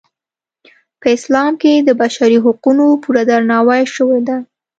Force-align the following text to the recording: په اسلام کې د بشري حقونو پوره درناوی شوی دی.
په 1.01 1.07
اسلام 1.17 1.51
کې 1.61 1.73
د 1.87 1.89
بشري 2.01 2.37
حقونو 2.45 2.85
پوره 3.03 3.23
درناوی 3.29 3.81
شوی 3.95 4.19
دی. 4.27 4.39